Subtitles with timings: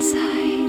[0.00, 0.59] Märchenzeit.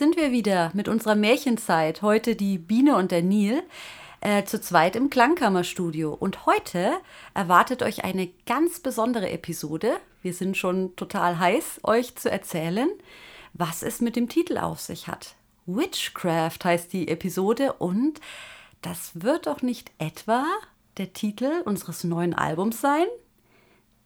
[0.00, 2.00] Sind wir wieder mit unserer Märchenzeit.
[2.00, 3.62] Heute die Biene und der Nil,
[4.22, 6.14] äh, zu zweit im Klangkammerstudio.
[6.14, 6.92] Und heute
[7.34, 9.92] erwartet euch eine ganz besondere Episode.
[10.22, 12.88] Wir sind schon total heiß, euch zu erzählen,
[13.52, 15.34] was es mit dem Titel auf sich hat.
[15.66, 18.22] Witchcraft heißt die Episode und
[18.80, 20.46] das wird doch nicht etwa
[20.96, 23.04] der Titel unseres neuen Albums sein?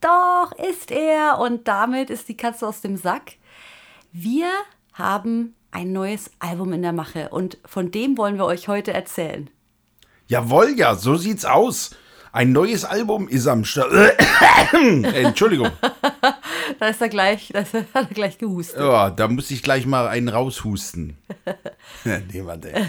[0.01, 3.35] Doch ist er und damit ist die Katze aus dem Sack.
[4.11, 4.49] Wir
[4.93, 9.51] haben ein neues Album in der Mache und von dem wollen wir euch heute erzählen.
[10.29, 11.91] Jawohl, ja, so sieht's aus.
[12.33, 13.93] Ein neues Album ist am Start.
[14.73, 15.71] Entschuldigung.
[16.81, 18.81] Da ist er gleich, da ist er, hat er gleich gehustet.
[18.81, 21.17] Ja, da muss ich gleich mal einen raushusten.
[22.05, 22.89] nee, warte.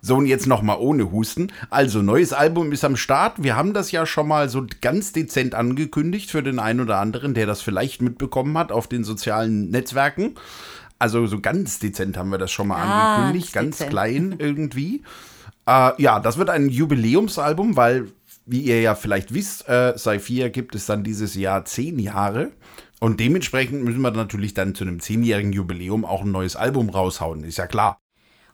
[0.00, 1.52] So, und jetzt noch mal ohne Husten.
[1.70, 3.42] Also, neues Album ist am Start.
[3.42, 7.34] Wir haben das ja schon mal so ganz dezent angekündigt für den einen oder anderen,
[7.34, 10.36] der das vielleicht mitbekommen hat auf den sozialen Netzwerken.
[11.00, 13.52] Also, so ganz dezent haben wir das schon mal Ganz angekündigt.
[13.52, 13.90] Ganz dezent.
[13.90, 15.02] klein irgendwie.
[15.66, 18.12] Äh, ja, das wird ein Jubiläumsalbum, weil,
[18.46, 22.52] wie ihr ja vielleicht wisst, äh, Saphir gibt es dann dieses Jahr zehn Jahre.
[23.00, 27.44] Und dementsprechend müssen wir natürlich dann zu einem zehnjährigen Jubiläum auch ein neues Album raushauen,
[27.44, 27.98] ist ja klar.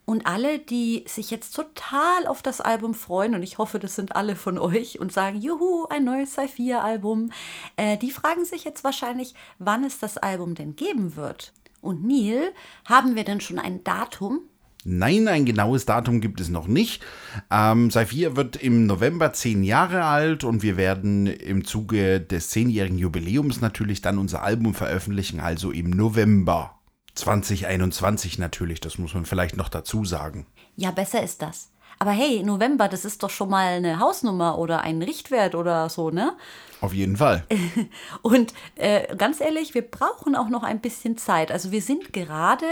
[0.04, 4.14] Und alle, die sich jetzt total auf das Album freuen, und ich hoffe, das sind
[4.14, 7.32] alle von euch, und sagen, juhu, ein neues Saphir-Album,
[7.76, 11.52] äh, die fragen sich jetzt wahrscheinlich, wann es das Album denn geben wird.
[11.86, 12.52] Und Neil,
[12.84, 14.40] haben wir denn schon ein Datum?
[14.88, 17.02] Nein, ein genaues Datum gibt es noch nicht.
[17.50, 22.98] Ähm, Saphir wird im November zehn Jahre alt und wir werden im Zuge des zehnjährigen
[22.98, 26.78] Jubiläums natürlich dann unser Album veröffentlichen, also im November
[27.16, 30.46] 2021 natürlich, das muss man vielleicht noch dazu sagen.
[30.76, 31.70] Ja, besser ist das.
[31.98, 36.10] Aber hey, November, das ist doch schon mal eine Hausnummer oder ein Richtwert oder so,
[36.10, 36.36] ne?
[36.80, 37.44] Auf jeden Fall.
[38.22, 41.50] Und äh, ganz ehrlich, wir brauchen auch noch ein bisschen Zeit.
[41.50, 42.66] Also wir sind gerade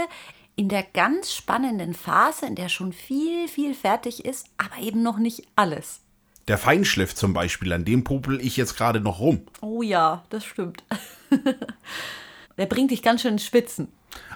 [0.55, 5.17] in der ganz spannenden Phase, in der schon viel, viel fertig ist, aber eben noch
[5.17, 6.01] nicht alles.
[6.47, 9.41] Der Feinschliff zum Beispiel, an dem popel ich jetzt gerade noch rum.
[9.61, 10.83] Oh ja, das stimmt.
[12.57, 13.91] Der bringt dich ganz schön ins Spitzen.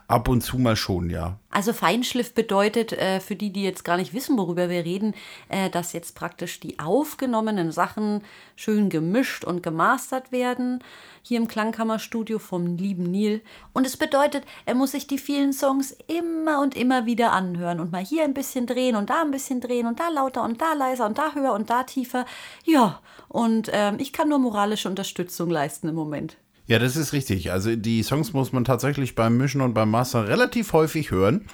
[0.08, 1.38] Ab und zu mal schon, ja.
[1.52, 5.14] Also Feinschliff bedeutet, äh, für die, die jetzt gar nicht wissen, worüber wir reden,
[5.50, 8.24] äh, dass jetzt praktisch die aufgenommenen Sachen
[8.56, 10.84] schön gemischt und gemastert werden,
[11.22, 13.42] hier im Klangkammerstudio vom lieben Neil.
[13.74, 17.92] Und es bedeutet, er muss sich die vielen Songs immer und immer wieder anhören und
[17.92, 20.74] mal hier ein bisschen drehen und da ein bisschen drehen und da lauter und da
[20.74, 22.26] leiser und da höher und da tiefer.
[22.66, 26.38] Ja, und ähm, ich kann nur moralische Unterstützung leisten im Moment.
[26.70, 27.52] Ja, das ist richtig.
[27.52, 31.48] Also die Songs muss man tatsächlich beim Mischen und beim Mastern relativ häufig hören.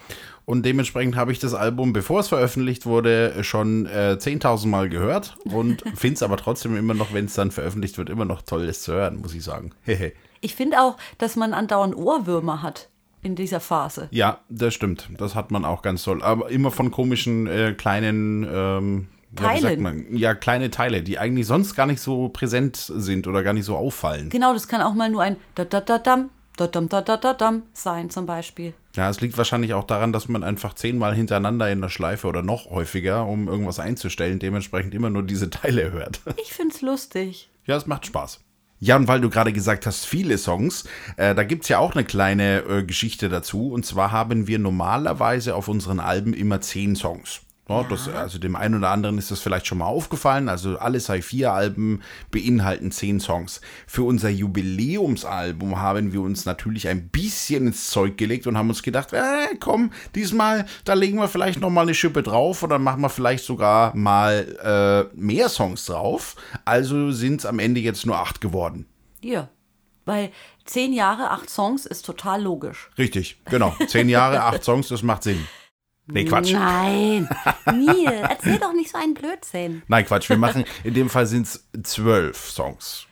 [0.43, 5.37] Und dementsprechend habe ich das Album, bevor es veröffentlicht wurde, schon äh, 10.000 Mal gehört
[5.45, 8.67] und finde es aber trotzdem immer noch, wenn es dann veröffentlicht wird, immer noch toll,
[8.67, 9.71] das zu hören, muss ich sagen.
[10.41, 12.89] Ich finde auch, dass man andauernd Ohrwürmer hat
[13.23, 14.09] in dieser Phase.
[14.11, 15.09] ja, das stimmt.
[15.17, 16.21] Das hat man auch ganz toll.
[16.21, 19.81] Aber immer von komischen äh, kleinen ähm, Teilen.
[19.81, 20.15] man?
[20.15, 23.75] ja, kleine Teile, die eigentlich sonst gar nicht so präsent sind oder gar nicht so
[23.75, 24.29] auffallen.
[24.29, 27.17] Genau, das kann auch mal nur ein da da da dam, da dam da da
[27.17, 28.73] da dam sein zum Beispiel.
[28.95, 32.41] Ja, es liegt wahrscheinlich auch daran, dass man einfach zehnmal hintereinander in der Schleife oder
[32.41, 36.21] noch häufiger, um irgendwas einzustellen, dementsprechend immer nur diese Teile hört.
[36.41, 37.49] Ich find's lustig.
[37.65, 38.39] Ja, es macht Spaß.
[38.79, 40.83] Ja, und weil du gerade gesagt hast, viele Songs,
[41.17, 43.71] äh, da gibt's ja auch eine kleine äh, Geschichte dazu.
[43.71, 47.41] Und zwar haben wir normalerweise auf unseren Alben immer zehn Songs.
[47.67, 50.49] Ja, das, also dem einen oder anderen ist das vielleicht schon mal aufgefallen.
[50.49, 53.59] Also alle Sai-4-Alben beinhalten zehn Songs.
[53.87, 58.83] Für unser Jubiläumsalbum haben wir uns natürlich ein bisschen ins Zeug gelegt und haben uns
[58.83, 63.01] gedacht, äh, komm, diesmal, da legen wir vielleicht noch mal eine Schippe drauf oder machen
[63.01, 66.35] wir vielleicht sogar mal äh, mehr Songs drauf.
[66.65, 68.85] Also sind es am Ende jetzt nur acht geworden.
[69.21, 69.49] Ja.
[70.05, 70.29] Weil
[70.65, 72.91] zehn Jahre, acht Songs ist total logisch.
[72.99, 73.75] Richtig, genau.
[73.87, 75.47] Zehn Jahre, acht Songs, das macht Sinn.
[76.07, 76.53] Nee, Quatsch.
[76.53, 77.27] Nein.
[77.65, 79.81] Neil, erzähl doch nicht so einen Blödsinn.
[79.87, 80.29] Nein, Quatsch.
[80.29, 83.07] Wir machen, in dem Fall sind es zwölf Songs.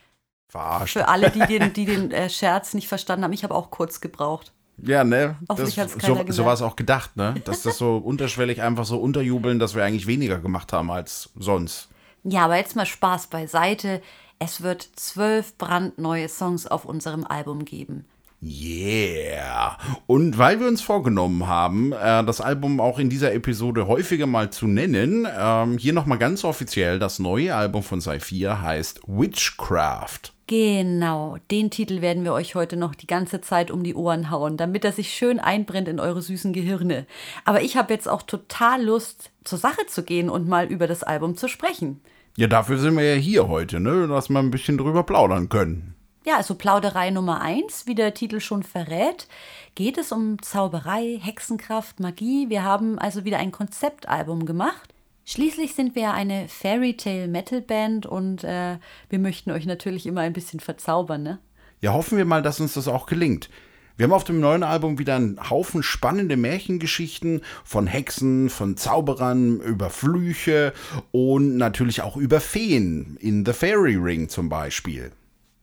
[0.48, 0.92] Verarscht.
[0.92, 4.00] Für alle, die den, die den äh, Scherz nicht verstanden haben, ich habe auch kurz
[4.00, 4.52] gebraucht.
[4.78, 5.36] Ja, ne?
[5.48, 7.34] Das, so, so war es auch gedacht, ne?
[7.44, 11.88] Dass das so unterschwellig einfach so unterjubeln, dass wir eigentlich weniger gemacht haben als sonst.
[12.24, 14.02] Ja, aber jetzt mal Spaß beiseite.
[14.38, 18.06] Es wird zwölf brandneue Songs auf unserem Album geben.
[18.44, 19.78] Yeah!
[20.06, 24.50] Und weil wir uns vorgenommen haben, äh, das Album auch in dieser Episode häufiger mal
[24.50, 30.34] zu nennen, ähm, hier nochmal ganz offiziell, das neue Album von Saphir heißt Witchcraft.
[30.46, 34.58] Genau, den Titel werden wir euch heute noch die ganze Zeit um die Ohren hauen,
[34.58, 37.06] damit er sich schön einbrennt in eure süßen Gehirne.
[37.46, 41.02] Aber ich habe jetzt auch total Lust, zur Sache zu gehen und mal über das
[41.02, 42.02] Album zu sprechen.
[42.36, 44.06] Ja, dafür sind wir ja hier heute, ne?
[44.06, 45.94] dass wir ein bisschen drüber plaudern können.
[46.26, 49.28] Ja, also Plauderei Nummer eins, wie der Titel schon verrät,
[49.74, 52.48] geht es um Zauberei, Hexenkraft, Magie.
[52.48, 54.94] Wir haben also wieder ein Konzeptalbum gemacht.
[55.26, 58.78] Schließlich sind wir eine Fairy Tale Metal Band und äh,
[59.10, 61.38] wir möchten euch natürlich immer ein bisschen verzaubern, ne?
[61.82, 63.50] Ja, hoffen wir mal, dass uns das auch gelingt.
[63.98, 69.60] Wir haben auf dem neuen Album wieder einen Haufen spannende Märchengeschichten von Hexen, von Zauberern,
[69.60, 70.72] über Flüche
[71.12, 75.12] und natürlich auch über Feen, in The Fairy Ring zum Beispiel.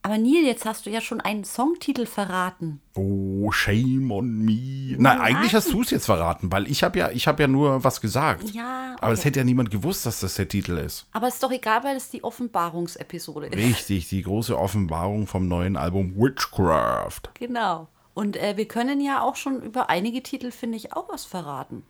[0.04, 2.82] Aber Neil, jetzt hast du ja schon einen Songtitel verraten.
[2.96, 4.96] Oh, shame on me.
[4.98, 8.02] Nein, eigentlich hast du es jetzt verraten, weil ich habe ja, ich ja nur was
[8.02, 8.50] gesagt.
[8.50, 8.94] Ja.
[8.94, 9.04] Okay.
[9.04, 11.06] Aber es hätte ja niemand gewusst, dass das der Titel ist.
[11.12, 13.56] Aber es ist doch egal, weil es die Offenbarungsepisode ist.
[13.56, 17.22] Richtig, die große Offenbarung vom neuen Album Witchcraft.
[17.36, 17.88] Genau.
[18.16, 21.84] Und äh, wir können ja auch schon über einige Titel, finde ich, auch was verraten.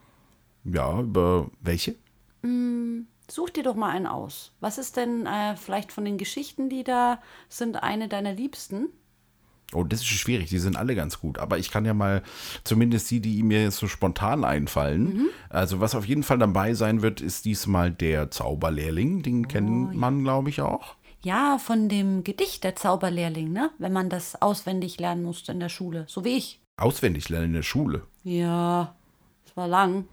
[0.65, 1.95] Ja, über welche?
[2.41, 4.51] Mm, Such dir doch mal einen aus.
[4.59, 8.89] Was ist denn äh, vielleicht von den Geschichten, die da sind, eine deiner Liebsten?
[9.73, 10.49] Oh, das ist schwierig.
[10.49, 11.39] Die sind alle ganz gut.
[11.39, 12.23] Aber ich kann ja mal
[12.65, 15.03] zumindest die, die mir jetzt so spontan einfallen.
[15.03, 15.29] Mhm.
[15.47, 19.23] Also, was auf jeden Fall dabei sein wird, ist diesmal der Zauberlehrling.
[19.23, 20.95] Den oh, kennt man, glaube ich, auch.
[21.23, 23.71] Ja, von dem Gedicht der Zauberlehrling, ne?
[23.77, 26.03] Wenn man das auswendig lernen musste in der Schule.
[26.09, 26.59] So wie ich.
[26.75, 28.01] Auswendig lernen in der Schule?
[28.25, 28.93] Ja,
[29.45, 30.09] es war lang.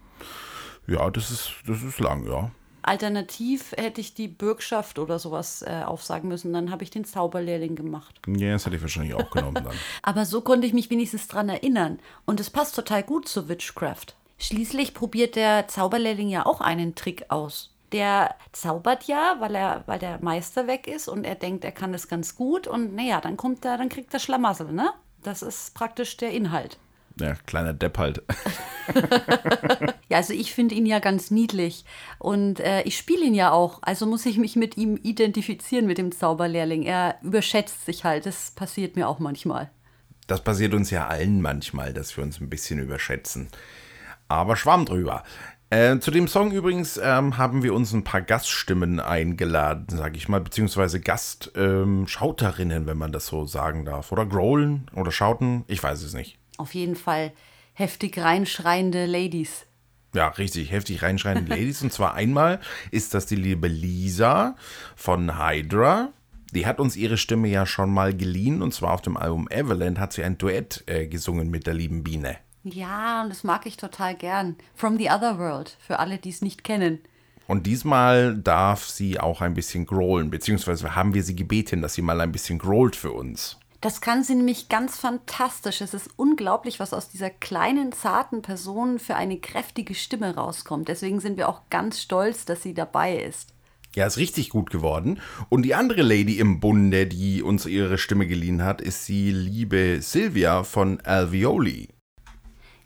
[0.86, 2.52] Ja, das ist, das ist lang, ja.
[2.88, 6.52] Alternativ hätte ich die Bürgschaft oder sowas äh, aufsagen müssen.
[6.52, 8.20] Dann habe ich den Zauberlehrling gemacht.
[8.26, 9.76] Ja, das hätte ich wahrscheinlich auch genommen dann.
[10.02, 11.98] Aber so konnte ich mich wenigstens dran erinnern.
[12.24, 14.14] Und es passt total gut zu Witchcraft.
[14.38, 17.70] Schließlich probiert der Zauberlehrling ja auch einen Trick aus.
[17.92, 21.92] Der zaubert ja, weil er, weil der Meister weg ist und er denkt, er kann
[21.92, 22.66] das ganz gut.
[22.66, 24.90] Und naja, dann kommt er, dann kriegt er Schlamassel, ne?
[25.22, 26.78] Das ist praktisch der Inhalt.
[27.20, 28.22] Ja, kleiner Depp halt.
[30.08, 31.84] ja, also ich finde ihn ja ganz niedlich
[32.18, 33.80] und äh, ich spiele ihn ja auch.
[33.82, 36.82] Also muss ich mich mit ihm identifizieren, mit dem Zauberlehrling.
[36.82, 38.26] Er überschätzt sich halt.
[38.26, 39.70] Das passiert mir auch manchmal.
[40.26, 43.48] Das passiert uns ja allen manchmal, dass wir uns ein bisschen überschätzen.
[44.28, 45.24] Aber schwamm drüber.
[45.70, 50.28] Äh, zu dem Song übrigens ähm, haben wir uns ein paar Gaststimmen eingeladen, sage ich
[50.28, 54.12] mal, beziehungsweise Gastschauterinnen, ähm, wenn man das so sagen darf.
[54.12, 57.32] Oder Growlen oder Schauten, ich weiß es nicht auf jeden Fall
[57.74, 59.66] heftig reinschreiende Ladies.
[60.14, 61.82] Ja, richtig, heftig reinschreiende Ladies.
[61.82, 62.60] Und zwar einmal
[62.90, 64.56] ist das die liebe Lisa
[64.96, 66.12] von Hydra.
[66.52, 68.62] Die hat uns ihre Stimme ja schon mal geliehen.
[68.62, 72.04] Und zwar auf dem Album Everland hat sie ein Duett äh, gesungen mit der lieben
[72.04, 72.36] Biene.
[72.64, 74.56] Ja, und das mag ich total gern.
[74.74, 77.00] From the Other World, für alle, die es nicht kennen.
[77.46, 82.02] Und diesmal darf sie auch ein bisschen growlen, beziehungsweise haben wir sie gebeten, dass sie
[82.02, 83.58] mal ein bisschen growlt für uns.
[83.80, 85.80] Das kann sie nämlich ganz fantastisch.
[85.80, 90.88] Es ist unglaublich, was aus dieser kleinen, zarten Person für eine kräftige Stimme rauskommt.
[90.88, 93.54] Deswegen sind wir auch ganz stolz, dass sie dabei ist.
[93.94, 95.20] Ja, ist richtig gut geworden.
[95.48, 99.98] Und die andere Lady im Bunde, die uns ihre Stimme geliehen hat, ist die liebe
[100.02, 101.88] Silvia von Alveoli.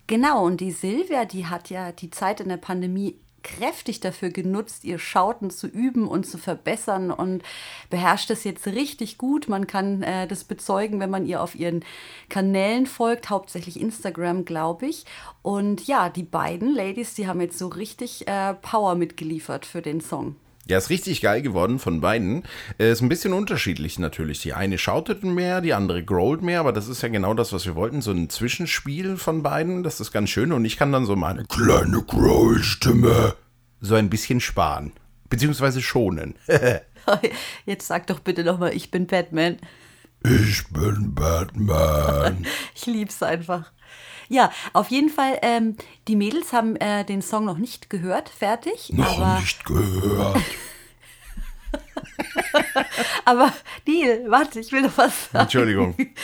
[0.05, 4.83] Genau, und die Silvia, die hat ja die Zeit in der Pandemie kräftig dafür genutzt,
[4.83, 7.43] ihr Schauten zu üben und zu verbessern und
[7.89, 9.47] beherrscht es jetzt richtig gut.
[9.47, 11.83] Man kann äh, das bezeugen, wenn man ihr auf ihren
[12.29, 15.05] Kanälen folgt, hauptsächlich Instagram, glaube ich.
[15.41, 20.01] Und ja, die beiden Ladies, die haben jetzt so richtig äh, Power mitgeliefert für den
[20.01, 20.35] Song.
[20.65, 22.43] Ja, ist richtig geil geworden von beiden.
[22.77, 24.41] Ist ein bisschen unterschiedlich natürlich.
[24.41, 27.65] Die eine schautet mehr, die andere growlt mehr, aber das ist ja genau das, was
[27.65, 28.01] wir wollten.
[28.01, 30.53] So ein Zwischenspiel von beiden, das ist ganz schön.
[30.53, 33.35] Und ich kann dann so meine kleine Growl-Stimme
[33.81, 34.93] so ein bisschen sparen.
[35.29, 36.35] Beziehungsweise schonen.
[37.65, 39.57] Jetzt sag doch bitte nochmal, ich bin Batman.
[40.23, 42.45] Ich bin Batman.
[42.75, 43.73] ich lieb's einfach.
[44.33, 48.91] Ja, auf jeden Fall, ähm, die Mädels haben äh, den Song noch nicht gehört, fertig.
[48.91, 50.41] Noch aber nicht gehört.
[53.25, 53.53] aber
[53.85, 55.43] Neil, warte, ich will noch was sagen.
[55.43, 55.95] Entschuldigung.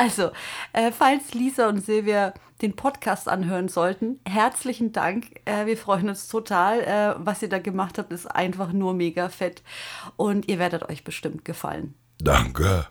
[0.00, 0.30] Also,
[0.72, 2.32] äh, falls Lisa und Silvia
[2.62, 5.40] den Podcast anhören sollten, herzlichen Dank.
[5.44, 6.82] Äh, wir freuen uns total.
[6.82, 9.64] Äh, was ihr da gemacht habt, ist einfach nur mega fett.
[10.16, 11.94] Und ihr werdet euch bestimmt gefallen.
[12.20, 12.86] Danke.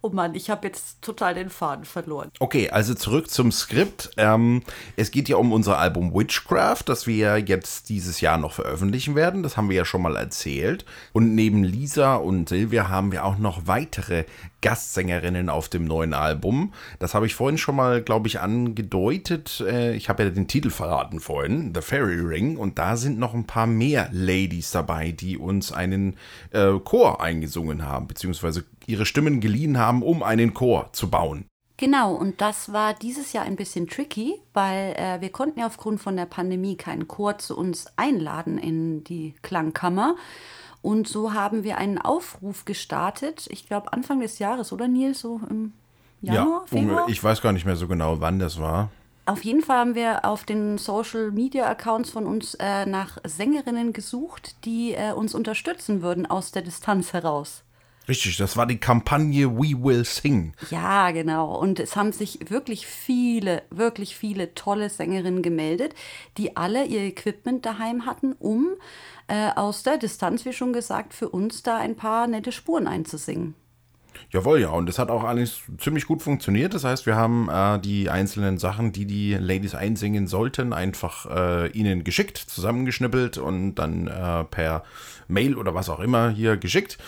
[0.00, 2.30] Oh Mann, ich habe jetzt total den Faden verloren.
[2.38, 4.10] Okay, also zurück zum Skript.
[4.16, 4.62] Ähm,
[4.94, 9.42] es geht ja um unser Album Witchcraft, das wir jetzt dieses Jahr noch veröffentlichen werden.
[9.42, 10.84] Das haben wir ja schon mal erzählt.
[11.12, 14.24] Und neben Lisa und Silvia haben wir auch noch weitere
[14.60, 16.74] Gastsängerinnen auf dem neuen Album.
[17.00, 19.64] Das habe ich vorhin schon mal, glaube ich, angedeutet.
[19.66, 22.56] Äh, ich habe ja den Titel verraten vorhin, The Fairy Ring.
[22.56, 26.16] Und da sind noch ein paar mehr Ladies dabei, die uns einen
[26.52, 31.44] äh, Chor eingesungen haben, beziehungsweise ihre Stimmen geliehen haben, um einen Chor zu bauen.
[31.76, 36.00] Genau, und das war dieses Jahr ein bisschen tricky, weil äh, wir konnten ja aufgrund
[36.00, 40.16] von der Pandemie keinen Chor zu uns einladen in die Klangkammer.
[40.82, 45.40] Und so haben wir einen Aufruf gestartet, ich glaube Anfang des Jahres, oder Nils, so
[45.48, 45.72] im
[46.20, 47.08] Januar, ja, Februar?
[47.08, 48.90] Ich weiß gar nicht mehr so genau, wann das war.
[49.26, 53.92] Auf jeden Fall haben wir auf den Social Media Accounts von uns äh, nach Sängerinnen
[53.92, 57.62] gesucht, die äh, uns unterstützen würden aus der Distanz heraus.
[58.08, 60.54] Richtig, das war die Kampagne We Will Sing.
[60.70, 61.54] Ja, genau.
[61.54, 65.94] Und es haben sich wirklich viele, wirklich viele tolle Sängerinnen gemeldet,
[66.38, 68.68] die alle ihr Equipment daheim hatten, um
[69.26, 73.54] äh, aus der Distanz, wie schon gesagt, für uns da ein paar nette Spuren einzusingen.
[74.30, 74.70] Jawohl, ja.
[74.70, 76.74] Und es hat auch alles ziemlich gut funktioniert.
[76.74, 81.68] Das heißt, wir haben äh, die einzelnen Sachen, die die Ladies einsingen sollten, einfach äh,
[81.70, 84.84] ihnen geschickt, zusammengeschnippelt und dann äh, per
[85.28, 86.98] Mail oder was auch immer hier geschickt.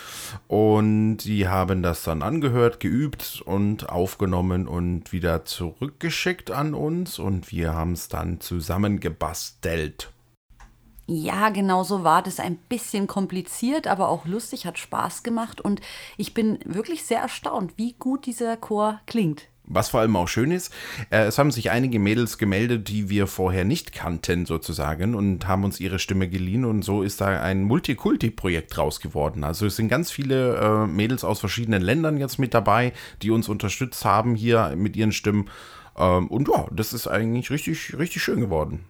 [0.47, 7.19] Und die haben das dann angehört, geübt und aufgenommen und wieder zurückgeschickt an uns.
[7.19, 10.11] Und wir haben es dann zusammengebastelt.
[11.13, 12.39] Ja, genau so war das.
[12.39, 15.81] Ein bisschen kompliziert, aber auch lustig, hat Spaß gemacht und
[16.15, 19.49] ich bin wirklich sehr erstaunt, wie gut dieser Chor klingt.
[19.65, 20.73] Was vor allem auch schön ist,
[21.09, 25.65] äh, es haben sich einige Mädels gemeldet, die wir vorher nicht kannten sozusagen und haben
[25.65, 29.43] uns ihre Stimme geliehen und so ist da ein Multikulti-Projekt draus geworden.
[29.43, 33.49] Also es sind ganz viele äh, Mädels aus verschiedenen Ländern jetzt mit dabei, die uns
[33.49, 35.49] unterstützt haben hier mit ihren Stimmen.
[35.97, 38.85] Ähm, und ja, das ist eigentlich richtig, richtig schön geworden.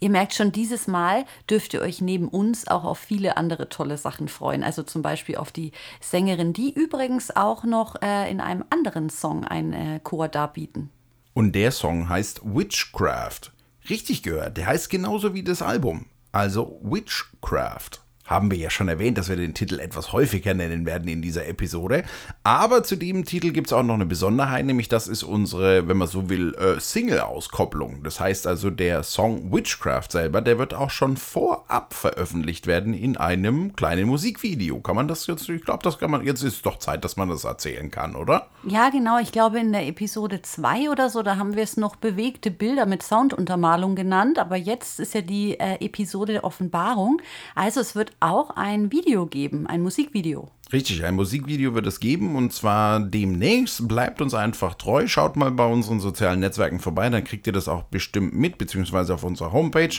[0.00, 3.96] Ihr merkt schon, dieses Mal dürft ihr euch neben uns auch auf viele andere tolle
[3.96, 4.62] Sachen freuen.
[4.62, 9.44] Also zum Beispiel auf die Sängerin, die übrigens auch noch äh, in einem anderen Song
[9.44, 10.90] einen äh, Chor darbieten.
[11.34, 13.52] Und der Song heißt Witchcraft.
[13.88, 16.06] Richtig gehört, der heißt genauso wie das Album.
[16.30, 18.01] Also Witchcraft
[18.32, 21.46] haben wir ja schon erwähnt, dass wir den Titel etwas häufiger nennen werden in dieser
[21.46, 22.04] Episode.
[22.44, 25.96] Aber zu dem Titel gibt es auch noch eine Besonderheit, nämlich das ist unsere, wenn
[25.96, 28.02] man so will, äh, Single-Auskopplung.
[28.02, 33.16] Das heißt also, der Song Witchcraft selber, der wird auch schon vorab veröffentlicht werden in
[33.16, 34.80] einem kleinen Musikvideo.
[34.80, 37.28] Kann man das jetzt, ich glaube, das kann man, jetzt ist doch Zeit, dass man
[37.28, 38.48] das erzählen kann, oder?
[38.64, 39.18] Ja, genau.
[39.18, 42.86] Ich glaube, in der Episode 2 oder so, da haben wir es noch bewegte Bilder
[42.86, 44.38] mit Sounduntermalung genannt.
[44.38, 47.20] Aber jetzt ist ja die äh, Episode der Offenbarung.
[47.54, 50.50] Also es wird auch ein Video geben, ein Musikvideo.
[50.72, 53.86] Richtig, ein Musikvideo wird es geben und zwar demnächst.
[53.88, 55.06] Bleibt uns einfach treu.
[55.06, 59.12] Schaut mal bei unseren sozialen Netzwerken vorbei, dann kriegt ihr das auch bestimmt mit, beziehungsweise
[59.12, 59.94] auf unserer Homepage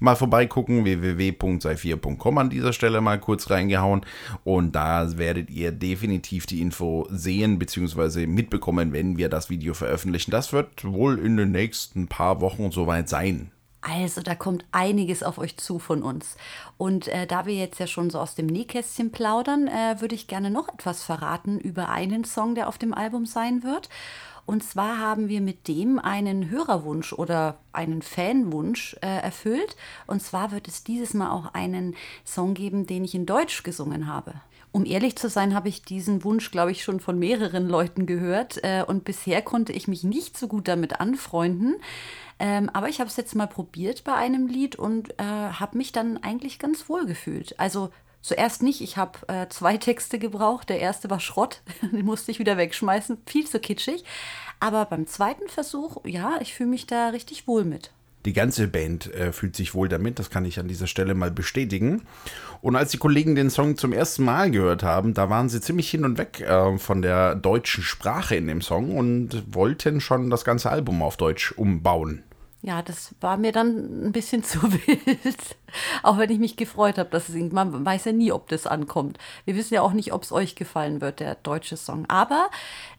[0.00, 0.84] mal vorbeigucken.
[0.84, 4.04] www.sei4.com an dieser Stelle mal kurz reingehauen
[4.42, 10.32] und da werdet ihr definitiv die Info sehen, beziehungsweise mitbekommen, wenn wir das Video veröffentlichen.
[10.32, 13.52] Das wird wohl in den nächsten paar Wochen soweit sein.
[13.88, 16.36] Also da kommt einiges auf euch zu von uns.
[16.76, 20.26] Und äh, da wir jetzt ja schon so aus dem Nähkästchen plaudern, äh, würde ich
[20.26, 23.88] gerne noch etwas verraten über einen Song, der auf dem Album sein wird.
[24.44, 29.76] Und zwar haben wir mit dem einen Hörerwunsch oder einen Fanwunsch äh, erfüllt.
[30.06, 34.08] Und zwar wird es dieses Mal auch einen Song geben, den ich in Deutsch gesungen
[34.08, 34.34] habe.
[34.72, 38.62] Um ehrlich zu sein, habe ich diesen Wunsch, glaube ich, schon von mehreren Leuten gehört.
[38.62, 41.76] Äh, und bisher konnte ich mich nicht so gut damit anfreunden.
[42.38, 45.92] Ähm, aber ich habe es jetzt mal probiert bei einem Lied und äh, habe mich
[45.92, 47.58] dann eigentlich ganz wohl gefühlt.
[47.58, 47.90] Also
[48.20, 50.68] zuerst nicht, ich habe äh, zwei Texte gebraucht.
[50.68, 51.62] Der erste war Schrott,
[51.92, 54.04] den musste ich wieder wegschmeißen, viel zu kitschig.
[54.60, 57.90] Aber beim zweiten Versuch, ja, ich fühle mich da richtig wohl mit.
[58.24, 61.30] Die ganze Band äh, fühlt sich wohl damit, das kann ich an dieser Stelle mal
[61.30, 62.02] bestätigen.
[62.60, 65.88] Und als die Kollegen den Song zum ersten Mal gehört haben, da waren sie ziemlich
[65.88, 70.44] hin und weg äh, von der deutschen Sprache in dem Song und wollten schon das
[70.44, 72.24] ganze Album auf Deutsch umbauen
[72.62, 75.56] ja, das war mir dann ein bisschen zu wild.
[76.02, 79.18] auch wenn ich mich gefreut habe, dass es man weiß ja nie, ob das ankommt.
[79.44, 82.06] Wir wissen ja auch nicht, ob es euch gefallen wird, der deutsche Song.
[82.08, 82.50] Aber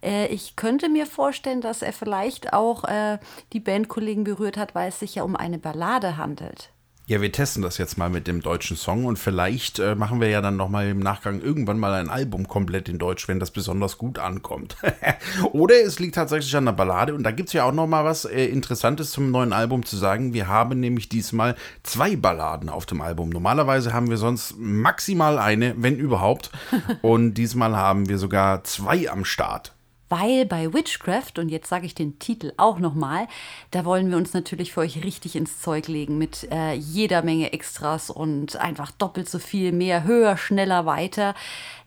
[0.03, 3.19] äh, ich könnte mir vorstellen, dass er vielleicht auch äh,
[3.53, 6.69] die Bandkollegen berührt hat, weil es sich ja um eine Ballade handelt.
[7.09, 10.27] Ja, wir testen das jetzt mal mit dem deutschen Song und vielleicht äh, machen wir
[10.27, 13.97] ja dann nochmal im Nachgang irgendwann mal ein Album komplett in Deutsch, wenn das besonders
[13.97, 14.75] gut ankommt.
[15.53, 18.25] Oder es liegt tatsächlich an der Ballade und da gibt es ja auch nochmal was
[18.25, 20.33] äh, Interessantes zum neuen Album zu sagen.
[20.33, 23.29] Wir haben nämlich diesmal zwei Balladen auf dem Album.
[23.29, 26.51] Normalerweise haben wir sonst maximal eine, wenn überhaupt.
[27.01, 29.76] Und diesmal haben wir sogar zwei am Start.
[30.09, 33.27] Weil bei Witchcraft, und jetzt sage ich den Titel auch nochmal,
[33.71, 37.53] da wollen wir uns natürlich für euch richtig ins Zeug legen mit äh, jeder Menge
[37.53, 41.35] Extras und einfach doppelt so viel, mehr, höher, schneller, weiter.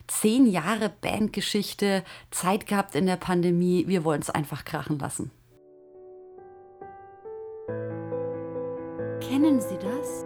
[0.07, 5.31] Zehn Jahre Bandgeschichte, Zeit gehabt in der Pandemie, wir wollen es einfach krachen lassen.
[9.21, 10.25] Kennen Sie das?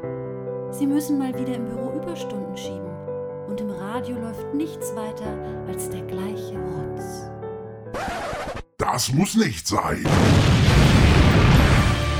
[0.78, 2.90] Sie müssen mal wieder im Büro Überstunden schieben
[3.46, 6.93] und im Radio läuft nichts weiter als der gleiche Rotz.
[8.94, 10.04] Das muss nicht sein.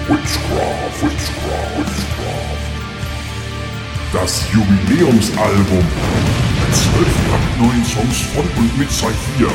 [0.08, 2.64] Witchcraft, Witchcraft, Witchcraft.
[4.12, 5.86] Das Jubiläumsalbum.
[6.72, 7.14] Zwölf
[7.60, 9.52] neuen Songs von und mit Saphir.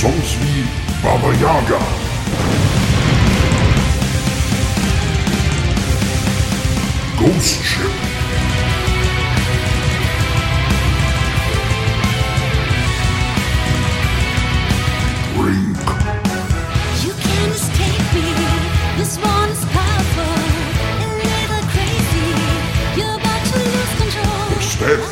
[0.00, 0.64] Songs wie
[1.02, 1.80] Baba Yaga.
[7.18, 8.05] Ghost Ship.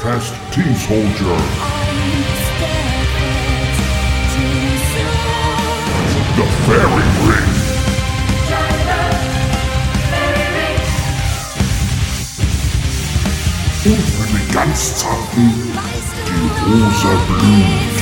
[0.05, 1.37] Team Soldier.
[6.37, 7.51] The Fairy Ring.
[13.87, 15.73] Und für die ganz Zarten,
[16.27, 17.94] die Rosa blüht.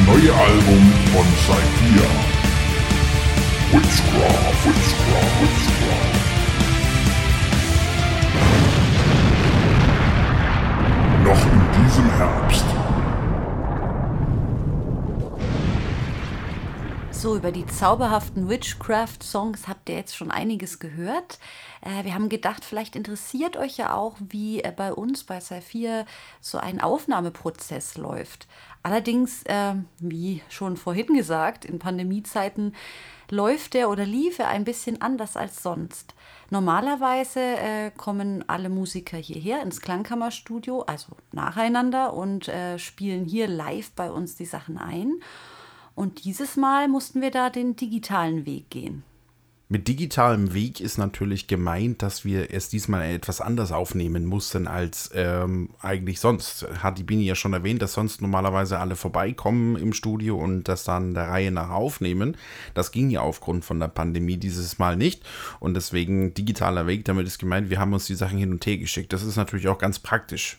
[0.00, 2.02] Neue Album von Saphir.
[3.70, 6.14] Witchcraft, Witchcraft, Witchcraft.
[11.24, 12.64] Noch in diesem Herbst.
[17.12, 21.38] So, über die zauberhaften Witchcraft-Songs habt ihr jetzt schon einiges gehört.
[21.80, 26.04] Äh, wir haben gedacht, vielleicht interessiert euch ja auch, wie äh, bei uns bei Saphir
[26.42, 28.46] so ein Aufnahmeprozess läuft.
[28.84, 32.74] Allerdings, äh, wie schon vorhin gesagt, in Pandemiezeiten
[33.30, 36.14] läuft der oder lief er ein bisschen anders als sonst.
[36.50, 43.90] Normalerweise äh, kommen alle Musiker hierher ins Klangkammerstudio, also nacheinander, und äh, spielen hier live
[43.92, 45.14] bei uns die Sachen ein.
[45.94, 49.02] Und dieses Mal mussten wir da den digitalen Weg gehen.
[49.74, 55.10] Mit digitalem Weg ist natürlich gemeint, dass wir es diesmal etwas anders aufnehmen mussten als
[55.12, 56.64] ähm, eigentlich sonst.
[56.80, 60.84] Hat die Bini ja schon erwähnt, dass sonst normalerweise alle vorbeikommen im Studio und das
[60.84, 62.36] dann der Reihe nach aufnehmen.
[62.74, 65.24] Das ging ja aufgrund von der Pandemie dieses Mal nicht
[65.58, 67.04] und deswegen digitaler Weg.
[67.04, 69.12] Damit ist gemeint, wir haben uns die Sachen hin und her geschickt.
[69.12, 70.58] Das ist natürlich auch ganz praktisch.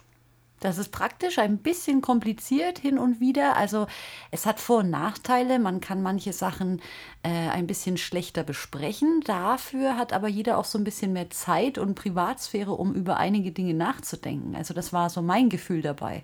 [0.60, 3.58] Das ist praktisch ein bisschen kompliziert hin und wieder.
[3.58, 3.88] Also
[4.32, 5.60] es hat Vor- und Nachteile.
[5.60, 6.82] Man kann manche Sachen
[7.24, 9.22] äh, ein bisschen schlechter besprechen.
[9.26, 13.52] Dafür hat aber jeder auch so ein bisschen mehr Zeit und Privatsphäre, um über einige
[13.52, 14.56] Dinge nachzudenken.
[14.56, 16.24] Also das war so mein Gefühl dabei.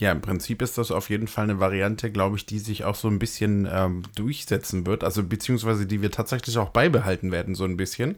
[0.00, 2.94] Ja, im Prinzip ist das auf jeden Fall eine Variante, glaube ich, die sich auch
[2.94, 5.04] so ein bisschen ähm, durchsetzen wird.
[5.04, 8.16] Also beziehungsweise die wir tatsächlich auch beibehalten werden, so ein bisschen.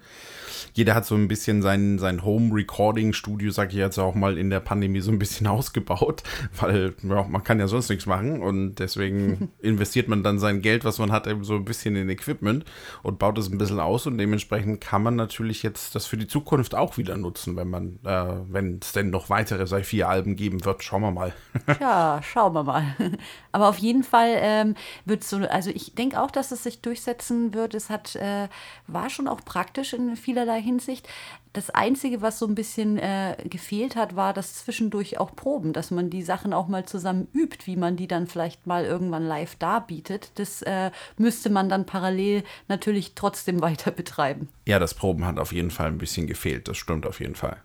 [0.74, 4.60] Jeder hat so ein bisschen sein, sein Home-Recording-Studio, sage ich jetzt auch mal, in der
[4.60, 6.22] Pandemie so ein bisschen ausgebaut,
[6.60, 10.84] weil ja, man kann ja sonst nichts machen und deswegen investiert man dann sein Geld,
[10.84, 12.64] was man hat, eben so ein bisschen in Equipment
[13.02, 16.28] und baut es ein bisschen aus und dementsprechend kann man natürlich jetzt das für die
[16.28, 20.36] Zukunft auch wieder nutzen, wenn man, äh, wenn es denn noch weitere sei vier Alben
[20.36, 20.84] geben wird.
[20.84, 21.32] Schauen wir mal.
[21.80, 22.96] Ja, schauen wir mal.
[23.52, 27.54] Aber auf jeden Fall ähm, wird so, also ich denke auch, dass es sich durchsetzen
[27.54, 27.74] wird.
[27.74, 28.48] Es hat, äh,
[28.86, 31.08] war schon auch praktisch in vielerlei Hinsicht.
[31.52, 35.90] Das Einzige, was so ein bisschen äh, gefehlt hat, war das zwischendurch auch Proben, dass
[35.90, 39.56] man die Sachen auch mal zusammen übt, wie man die dann vielleicht mal irgendwann live
[39.56, 40.30] darbietet.
[40.36, 44.48] Das äh, müsste man dann parallel natürlich trotzdem weiter betreiben.
[44.66, 47.58] Ja, das Proben hat auf jeden Fall ein bisschen gefehlt, das stimmt auf jeden Fall.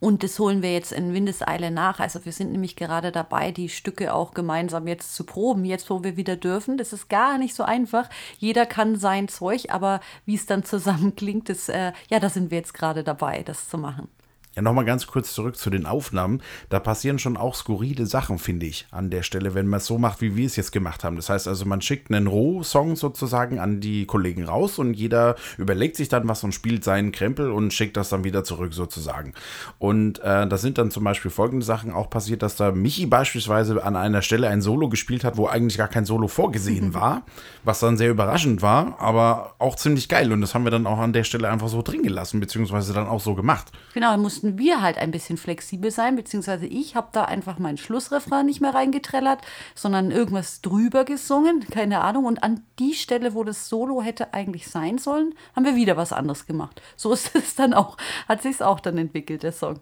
[0.00, 2.00] Und das holen wir jetzt in Windeseile nach.
[2.00, 6.02] Also wir sind nämlich gerade dabei, die Stücke auch gemeinsam jetzt zu proben, jetzt wo
[6.04, 6.76] wir wieder dürfen.
[6.78, 8.08] Das ist gar nicht so einfach.
[8.38, 12.50] Jeder kann sein Zeug, aber wie es dann zusammen klingt, das, äh, ja, da sind
[12.50, 14.08] wir jetzt gerade dabei, das zu machen.
[14.56, 16.40] Ja, nochmal ganz kurz zurück zu den Aufnahmen.
[16.68, 19.98] Da passieren schon auch skurrile Sachen, finde ich, an der Stelle, wenn man es so
[19.98, 21.16] macht, wie wir es jetzt gemacht haben.
[21.16, 25.96] Das heißt also, man schickt einen Roh-Song sozusagen an die Kollegen raus und jeder überlegt
[25.96, 29.34] sich dann was und spielt seinen Krempel und schickt das dann wieder zurück sozusagen.
[29.78, 33.82] Und äh, da sind dann zum Beispiel folgende Sachen auch passiert, dass da Michi beispielsweise
[33.82, 37.22] an einer Stelle ein Solo gespielt hat, wo eigentlich gar kein Solo vorgesehen war,
[37.64, 40.30] was dann sehr überraschend war, aber auch ziemlich geil.
[40.32, 43.08] Und das haben wir dann auch an der Stelle einfach so drin gelassen, beziehungsweise dann
[43.08, 43.72] auch so gemacht.
[43.94, 47.78] Genau, mussten mussten wir halt ein bisschen flexibel sein, beziehungsweise ich habe da einfach meinen
[47.78, 49.40] Schlussrefrain nicht mehr reingetrellert,
[49.74, 52.26] sondern irgendwas drüber gesungen, keine Ahnung.
[52.26, 56.12] Und an die Stelle, wo das Solo hätte eigentlich sein sollen, haben wir wieder was
[56.12, 56.82] anderes gemacht.
[56.96, 57.96] So ist es dann auch,
[58.28, 59.80] hat sich auch dann entwickelt, der Song.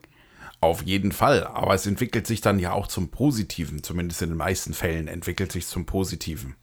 [0.61, 4.38] Auf jeden Fall, aber es entwickelt sich dann ja auch zum Positiven, zumindest in den
[4.38, 6.55] meisten Fällen entwickelt sich zum Positiven.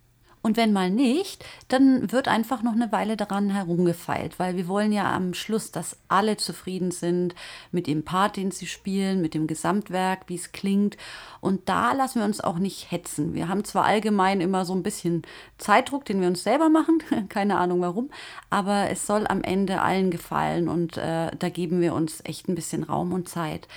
[0.42, 4.94] Und wenn mal nicht, dann wird einfach noch eine Weile daran herumgefeilt, weil wir wollen
[4.94, 7.36] ja am Schluss, dass alle zufrieden sind
[7.72, 10.96] mit dem Part, den sie spielen, mit dem Gesamtwerk, wie es klingt.
[11.42, 13.34] Und da lassen wir uns auch nicht hetzen.
[13.34, 15.24] Wir haben zwar allgemein immer so ein bisschen
[15.58, 18.10] Zeitdruck, den wir uns selber machen, keine Ahnung warum,
[18.50, 22.56] aber es soll am Ende allen gefallen und äh, da geben wir uns echt ein
[22.56, 23.68] bisschen Raum und Zeit.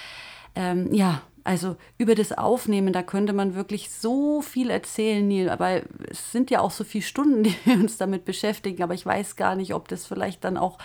[0.55, 5.51] Ähm, ja, also über das Aufnehmen, da könnte man wirklich so viel erzählen, Neil.
[5.51, 8.83] Aber es sind ja auch so viele Stunden, die wir uns damit beschäftigen.
[8.83, 10.79] Aber ich weiß gar nicht, ob das vielleicht dann auch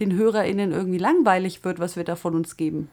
[0.00, 2.90] den HörerInnen irgendwie langweilig wird, was wir da von uns geben.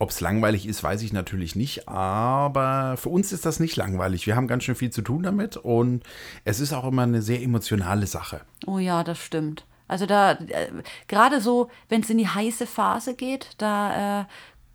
[0.00, 4.28] Ob es langweilig ist, weiß ich natürlich nicht, aber für uns ist das nicht langweilig.
[4.28, 6.04] Wir haben ganz schön viel zu tun damit und
[6.44, 8.42] es ist auch immer eine sehr emotionale Sache.
[8.64, 9.64] Oh ja, das stimmt.
[9.88, 10.70] Also da, äh,
[11.08, 14.24] gerade so, wenn es in die heiße Phase geht, da äh,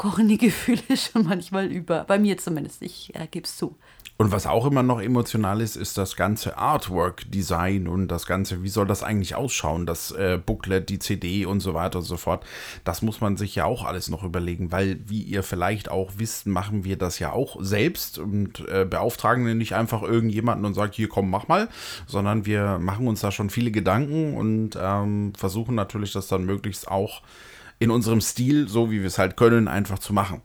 [0.04, 2.04] kochen die Gefühle schon manchmal über.
[2.04, 3.78] Bei mir zumindest, ich äh, gebe es zu.
[4.18, 8.70] Und was auch immer noch emotional ist, ist das ganze Artwork-Design und das ganze, wie
[8.70, 12.46] soll das eigentlich ausschauen, das äh, Booklet, die CD und so weiter und so fort.
[12.84, 16.46] Das muss man sich ja auch alles noch überlegen, weil, wie ihr vielleicht auch wisst,
[16.46, 21.10] machen wir das ja auch selbst und äh, beauftragen nicht einfach irgendjemanden und sagen, hier
[21.10, 21.70] komm, mach mal,
[22.06, 26.88] sondern wir machen uns da schon viele Gedanken und ähm, versuchen natürlich, das dann möglichst
[26.88, 27.24] auch
[27.84, 30.42] in unserem Stil, so wie wir es halt können, einfach zu machen.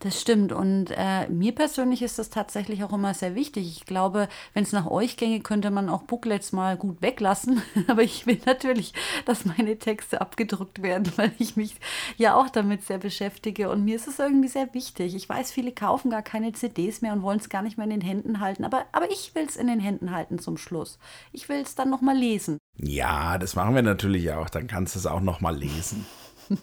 [0.00, 0.52] Das stimmt.
[0.52, 3.66] Und äh, mir persönlich ist das tatsächlich auch immer sehr wichtig.
[3.66, 7.62] Ich glaube, wenn es nach euch ginge, könnte man auch Booklets mal gut weglassen.
[7.88, 8.92] Aber ich will natürlich,
[9.24, 11.74] dass meine Texte abgedruckt werden, weil ich mich
[12.16, 13.70] ja auch damit sehr beschäftige.
[13.70, 15.14] Und mir ist es irgendwie sehr wichtig.
[15.14, 17.90] Ich weiß, viele kaufen gar keine CDs mehr und wollen es gar nicht mehr in
[17.90, 18.64] den Händen halten.
[18.64, 20.98] Aber, aber ich will es in den Händen halten zum Schluss.
[21.32, 22.58] Ich will es dann nochmal lesen.
[22.76, 24.48] Ja, das machen wir natürlich auch.
[24.48, 26.06] Dann kannst du es auch noch mal lesen.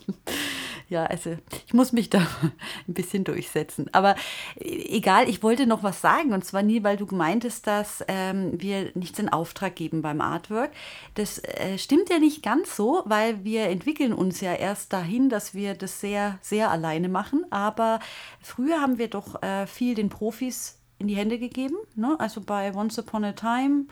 [0.87, 2.19] Ja, also ich muss mich da
[2.87, 3.87] ein bisschen durchsetzen.
[3.91, 4.15] Aber
[4.57, 6.33] egal, ich wollte noch was sagen.
[6.33, 10.71] Und zwar nie, weil du meintest, dass ähm, wir nichts in Auftrag geben beim Artwork.
[11.15, 15.55] Das äh, stimmt ja nicht ganz so, weil wir entwickeln uns ja erst dahin, dass
[15.55, 17.45] wir das sehr, sehr alleine machen.
[17.49, 17.99] Aber
[18.41, 21.75] früher haben wir doch äh, viel den Profis in die Hände gegeben.
[21.95, 22.15] Ne?
[22.19, 23.85] Also bei Once Upon a Time.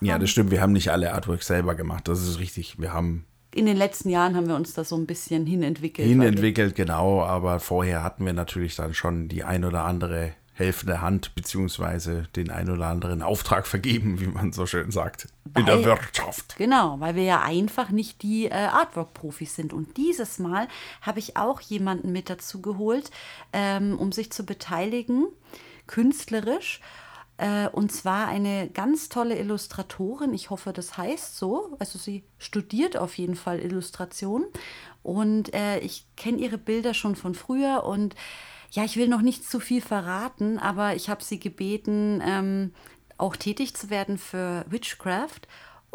[0.00, 0.50] Ja, das stimmt.
[0.52, 2.06] Wir haben nicht alle Artworks selber gemacht.
[2.06, 2.78] Das ist richtig.
[2.78, 3.24] Wir haben
[3.56, 6.06] In den letzten Jahren haben wir uns da so ein bisschen hinentwickelt.
[6.06, 7.22] weil hinentwickelt, genau.
[7.22, 12.50] Aber vorher hatten wir natürlich dann schon die ein oder andere helfende Hand, beziehungsweise den
[12.50, 16.56] ein oder anderen Auftrag vergeben, wie man so schön sagt, in der Weil- Wirtschaft.
[16.58, 19.72] Genau, weil wir ja einfach nicht die äh, Artwork-Profis sind.
[19.72, 20.68] Und dieses Mal
[21.00, 23.10] habe ich auch jemanden mit dazu geholt,
[23.54, 25.26] ähm, um sich zu beteiligen,
[25.86, 26.80] künstlerisch.
[27.38, 30.32] Äh, und zwar eine ganz tolle Illustratorin.
[30.32, 31.76] Ich hoffe, das heißt so.
[31.78, 34.44] Also sie studiert auf jeden Fall Illustration.
[35.02, 37.84] Und äh, ich kenne ihre Bilder schon von früher.
[37.84, 38.14] Und
[38.70, 42.72] ja, ich will noch nicht zu viel verraten, aber ich habe sie gebeten, ähm,
[43.18, 45.40] auch tätig zu werden für Witchcraft.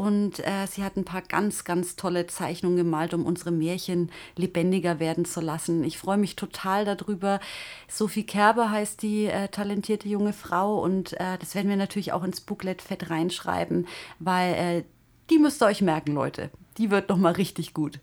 [0.01, 4.99] Und äh, sie hat ein paar ganz, ganz tolle Zeichnungen gemalt, um unsere Märchen lebendiger
[4.99, 5.83] werden zu lassen.
[5.83, 7.39] Ich freue mich total darüber.
[7.87, 12.23] Sophie Kerber heißt die äh, talentierte junge Frau und äh, das werden wir natürlich auch
[12.23, 13.87] ins Booklet fett reinschreiben,
[14.17, 14.83] weil äh,
[15.29, 16.49] die müsst ihr euch merken, Leute.
[16.79, 17.99] Die wird noch mal richtig gut.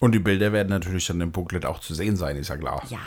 [0.00, 2.82] Und die Bilder werden natürlich dann im Booklet auch zu sehen sein, ist ja klar.
[2.88, 2.98] Ja,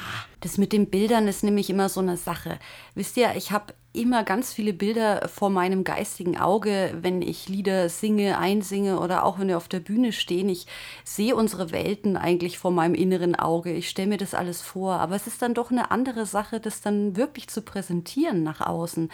[0.42, 2.60] das mit den Bildern ist nämlich immer so eine Sache.
[2.94, 7.90] Wisst ihr, ich habe immer ganz viele Bilder vor meinem geistigen Auge, wenn ich Lieder
[7.90, 10.48] singe, einsinge oder auch wenn wir auf der Bühne stehen.
[10.50, 10.68] Ich
[11.04, 13.72] sehe unsere Welten eigentlich vor meinem inneren Auge.
[13.72, 14.94] Ich stelle mir das alles vor.
[14.94, 19.10] Aber es ist dann doch eine andere Sache, das dann wirklich zu präsentieren nach außen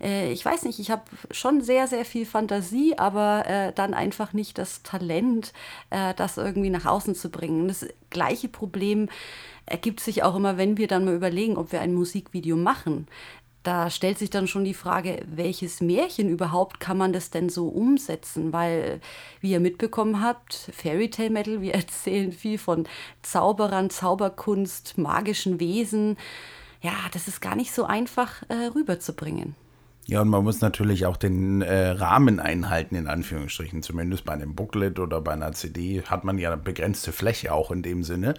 [0.00, 4.32] äh, ich weiß nicht, ich habe schon sehr, sehr viel Fantasie, aber äh, dann einfach
[4.32, 5.52] nicht das Talent,
[5.90, 7.68] äh, das irgendwie nach außen zu bringen.
[7.68, 9.08] Das gleiche Problem
[9.66, 13.06] ergibt sich auch immer, wenn wir dann mal überlegen, ob wir ein Musikvideo machen.
[13.62, 17.68] Da stellt sich dann schon die Frage, welches Märchen überhaupt kann man das denn so
[17.68, 18.52] umsetzen?
[18.52, 19.00] Weil,
[19.40, 22.88] wie ihr mitbekommen habt, Fairy Tale Metal, wir erzählen viel von
[23.22, 26.16] Zauberern, Zauberkunst, magischen Wesen.
[26.80, 29.54] Ja, das ist gar nicht so einfach äh, rüberzubringen.
[30.06, 33.82] Ja, und man muss natürlich auch den äh, Rahmen einhalten, in Anführungsstrichen.
[33.84, 37.70] Zumindest bei einem Booklet oder bei einer CD hat man ja eine begrenzte Fläche auch
[37.70, 38.34] in dem Sinne.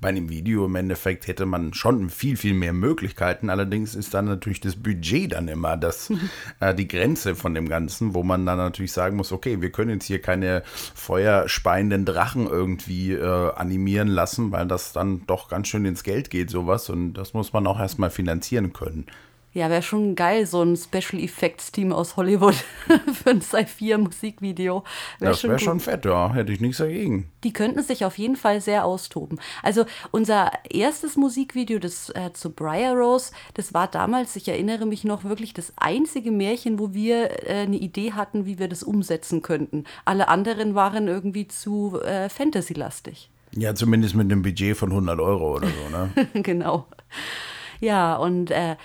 [0.00, 3.50] Bei einem Video im Endeffekt hätte man schon viel, viel mehr Möglichkeiten.
[3.50, 6.12] Allerdings ist dann natürlich das Budget dann immer das,
[6.60, 9.90] äh, die Grenze von dem Ganzen, wo man dann natürlich sagen muss, okay, wir können
[9.90, 10.62] jetzt hier keine
[10.94, 16.48] feuerspeienden Drachen irgendwie äh, animieren lassen, weil das dann doch ganz schön ins Geld geht,
[16.48, 16.88] sowas.
[16.90, 19.06] Und das muss man auch erstmal finanzieren können.
[19.58, 22.54] Ja, wäre schon geil, so ein Special Effects Team aus Hollywood
[23.12, 24.84] für ein Sci-Fi Musikvideo.
[25.18, 26.32] Wär das wäre schon fett, ja.
[26.32, 27.28] Hätte ich nichts dagegen.
[27.42, 29.40] Die könnten sich auf jeden Fall sehr austoben.
[29.64, 35.02] Also unser erstes Musikvideo, das äh, zu Briar Rose, das war damals, ich erinnere mich
[35.02, 39.42] noch, wirklich das einzige Märchen, wo wir äh, eine Idee hatten, wie wir das umsetzen
[39.42, 39.82] könnten.
[40.04, 43.28] Alle anderen waren irgendwie zu äh, Fantasy-lastig.
[43.56, 46.28] Ja, zumindest mit einem Budget von 100 Euro oder so, ne?
[46.44, 46.86] genau.
[47.80, 48.76] Ja, und äh,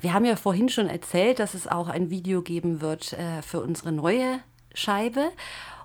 [0.00, 3.60] wir haben ja vorhin schon erzählt, dass es auch ein Video geben wird äh, für
[3.60, 4.40] unsere neue
[4.74, 5.30] Scheibe.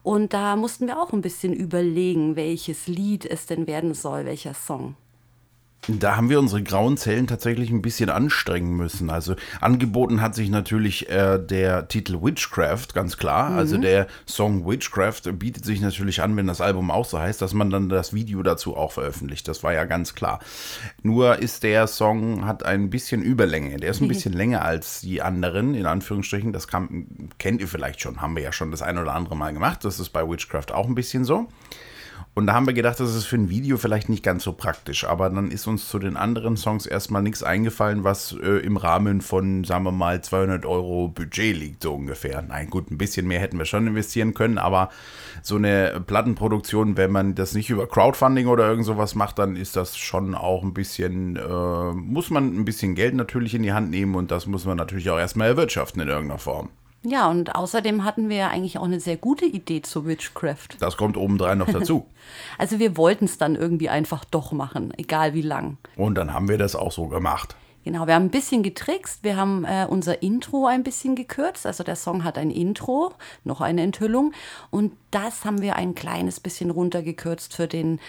[0.03, 4.53] Und da mussten wir auch ein bisschen überlegen, welches Lied es denn werden soll, welcher
[4.53, 4.95] Song.
[5.87, 9.09] Da haben wir unsere grauen Zellen tatsächlich ein bisschen anstrengen müssen.
[9.09, 13.49] Also angeboten hat sich natürlich äh, der Titel Witchcraft, ganz klar.
[13.49, 17.53] Also der Song Witchcraft bietet sich natürlich an, wenn das Album auch so heißt, dass
[17.53, 19.47] man dann das Video dazu auch veröffentlicht.
[19.47, 20.39] Das war ja ganz klar.
[21.01, 23.77] Nur ist der Song, hat ein bisschen Überlänge.
[23.77, 26.53] Der ist ein bisschen länger als die anderen, in Anführungsstrichen.
[26.53, 27.07] Das kam,
[27.39, 29.83] kennt ihr vielleicht schon, haben wir ja schon das ein oder andere Mal gemacht.
[29.83, 31.47] Das ist bei Witchcraft auch ein bisschen so.
[32.33, 35.03] Und da haben wir gedacht, das ist für ein Video vielleicht nicht ganz so praktisch.
[35.03, 39.19] Aber dann ist uns zu den anderen Songs erstmal nichts eingefallen, was äh, im Rahmen
[39.19, 42.41] von, sagen wir mal, 200 Euro Budget liegt, so ungefähr.
[42.41, 44.57] Nein, gut, ein bisschen mehr hätten wir schon investieren können.
[44.57, 44.89] Aber
[45.41, 49.75] so eine Plattenproduktion, wenn man das nicht über Crowdfunding oder irgend sowas macht, dann ist
[49.75, 53.89] das schon auch ein bisschen, äh, muss man ein bisschen Geld natürlich in die Hand
[53.89, 54.15] nehmen.
[54.15, 56.69] Und das muss man natürlich auch erstmal erwirtschaften in irgendeiner Form.
[57.03, 60.77] Ja, und außerdem hatten wir ja eigentlich auch eine sehr gute Idee zu Witchcraft.
[60.79, 62.07] Das kommt obendrein noch dazu.
[62.57, 65.77] Also wir wollten es dann irgendwie einfach doch machen, egal wie lang.
[65.95, 67.55] Und dann haben wir das auch so gemacht.
[67.83, 69.23] Genau, wir haben ein bisschen getrickst.
[69.23, 71.65] Wir haben äh, unser Intro ein bisschen gekürzt.
[71.65, 74.33] Also der Song hat ein Intro, noch eine Enthüllung.
[74.69, 77.99] Und das haben wir ein kleines bisschen runtergekürzt für den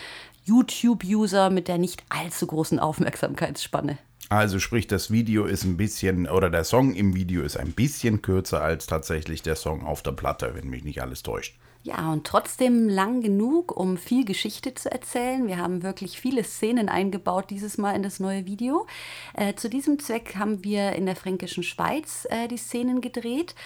[0.44, 3.96] YouTube-User mit der nicht allzu großen Aufmerksamkeitsspanne.
[4.32, 8.22] Also sprich, das Video ist ein bisschen, oder der Song im Video ist ein bisschen
[8.22, 11.54] kürzer als tatsächlich der Song auf der Platte, wenn mich nicht alles täuscht.
[11.82, 15.48] Ja, und trotzdem lang genug, um viel Geschichte zu erzählen.
[15.48, 18.86] Wir haben wirklich viele Szenen eingebaut dieses Mal in das neue Video.
[19.34, 23.56] Äh, zu diesem Zweck haben wir in der fränkischen Schweiz äh, die Szenen gedreht.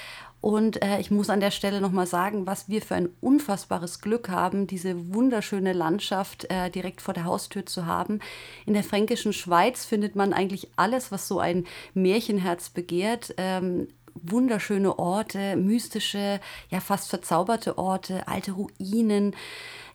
[0.40, 4.28] Und äh, ich muss an der Stelle nochmal sagen, was wir für ein unfassbares Glück
[4.28, 8.20] haben, diese wunderschöne Landschaft äh, direkt vor der Haustür zu haben.
[8.64, 13.34] In der fränkischen Schweiz findet man eigentlich alles, was so ein Märchenherz begehrt.
[13.38, 13.88] Ähm,
[14.22, 19.34] wunderschöne Orte, mystische, ja fast verzauberte Orte, alte Ruinen,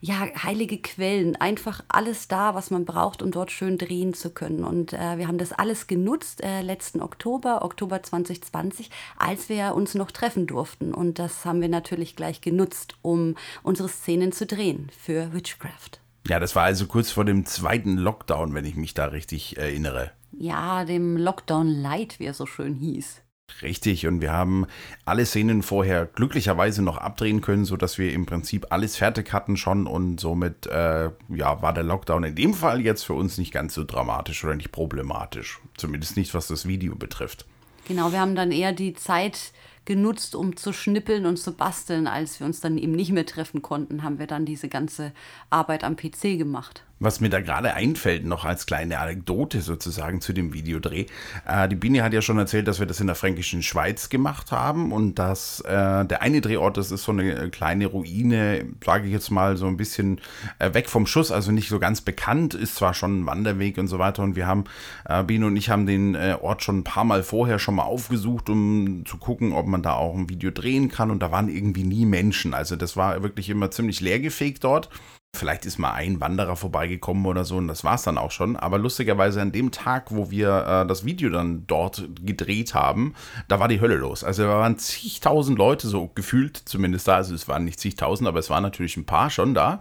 [0.01, 4.63] ja heilige Quellen, einfach alles da, was man braucht, um dort schön drehen zu können.
[4.63, 9.93] Und äh, wir haben das alles genutzt äh, letzten Oktober, Oktober 2020, als wir uns
[9.95, 10.93] noch treffen durften.
[10.93, 16.01] Und das haben wir natürlich gleich genutzt, um unsere Szenen zu drehen für Witchcraft.
[16.27, 20.11] Ja, das war also kurz vor dem zweiten Lockdown, wenn ich mich da richtig erinnere.
[20.31, 23.21] Ja, dem Lockdown Light, wie er so schön hieß.
[23.61, 24.65] Richtig, und wir haben
[25.05, 29.87] alle Szenen vorher glücklicherweise noch abdrehen können, sodass wir im Prinzip alles fertig hatten schon
[29.87, 33.73] und somit äh, ja, war der Lockdown in dem Fall jetzt für uns nicht ganz
[33.73, 35.59] so dramatisch oder nicht problematisch.
[35.77, 37.45] Zumindest nicht, was das Video betrifft.
[37.87, 39.51] Genau, wir haben dann eher die Zeit
[39.85, 42.07] genutzt, um zu schnippeln und zu basteln.
[42.07, 45.11] Als wir uns dann eben nicht mehr treffen konnten, haben wir dann diese ganze
[45.49, 46.83] Arbeit am PC gemacht.
[47.01, 51.07] Was mir da gerade einfällt, noch als kleine Anekdote sozusagen zu dem Videodreh.
[51.47, 54.51] Äh, die Bini hat ja schon erzählt, dass wir das in der fränkischen Schweiz gemacht
[54.51, 59.13] haben und dass äh, der eine Drehort, das ist so eine kleine Ruine, sage ich
[59.13, 60.21] jetzt mal, so ein bisschen
[60.59, 63.87] äh, weg vom Schuss, also nicht so ganz bekannt, ist zwar schon ein Wanderweg und
[63.87, 64.65] so weiter und wir haben,
[65.05, 67.83] äh, Bini und ich haben den äh, Ort schon ein paar Mal vorher schon mal
[67.83, 71.49] aufgesucht, um zu gucken, ob man da auch ein Video drehen kann und da waren
[71.49, 72.53] irgendwie nie Menschen.
[72.53, 74.89] Also das war wirklich immer ziemlich leergefegt dort.
[75.33, 78.57] Vielleicht ist mal ein Wanderer vorbeigekommen oder so und das war es dann auch schon.
[78.57, 83.15] Aber lustigerweise an dem Tag, wo wir äh, das Video dann dort gedreht haben,
[83.47, 84.23] da war die Hölle los.
[84.23, 87.15] Also da waren zigtausend Leute so gefühlt zumindest da.
[87.15, 89.79] Also es waren nicht zigtausend, aber es waren natürlich ein paar schon da.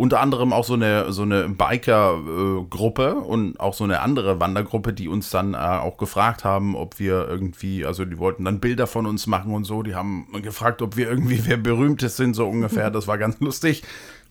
[0.00, 5.08] unter anderem auch so eine, so eine Biker-Gruppe und auch so eine andere Wandergruppe, die
[5.08, 9.06] uns dann äh, auch gefragt haben, ob wir irgendwie, also die wollten dann Bilder von
[9.06, 9.82] uns machen und so.
[9.82, 12.90] Die haben gefragt, ob wir irgendwie wer Berühmtes sind, so ungefähr.
[12.90, 13.82] Das war ganz lustig.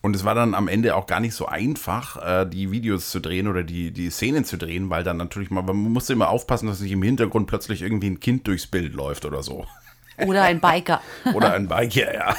[0.01, 3.19] Und es war dann am Ende auch gar nicht so einfach, äh, die Videos zu
[3.19, 6.67] drehen oder die, die Szenen zu drehen, weil dann natürlich mal, man musste immer aufpassen,
[6.67, 9.65] dass nicht im Hintergrund plötzlich irgendwie ein Kind durchs Bild läuft oder so.
[10.27, 11.01] Oder ein Biker.
[11.34, 12.36] Oder ein Biker, ja.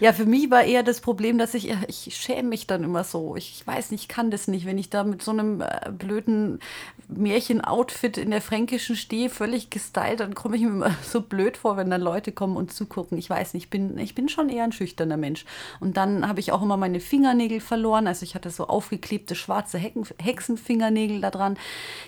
[0.00, 3.36] Ja, für mich war eher das Problem, dass ich, ich schäme mich dann immer so.
[3.36, 5.90] Ich, ich weiß nicht, ich kann das nicht, wenn ich da mit so einem äh,
[5.90, 6.60] blöden
[7.08, 11.76] Märchen-Outfit in der Fränkischen stehe, völlig gestylt, dann komme ich mir immer so blöd vor,
[11.76, 13.18] wenn dann Leute kommen und zugucken.
[13.18, 15.44] Ich weiß nicht, ich bin, ich bin schon eher ein schüchterner Mensch.
[15.80, 18.06] Und dann habe ich auch immer meine Fingernägel verloren.
[18.06, 21.58] Also ich hatte so aufgeklebte schwarze Hecken, Hexenfingernägel da dran.